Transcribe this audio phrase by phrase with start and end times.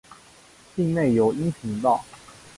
[0.75, 2.03] 境内有阴平道。